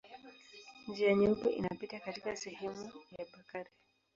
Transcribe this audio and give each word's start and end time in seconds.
Njia 0.87 1.13
Nyeupe 1.13 1.49
inapita 1.49 1.99
katika 1.99 2.35
sehemu 2.35 2.91
ya 3.17 3.25
Bakari. 3.37 3.69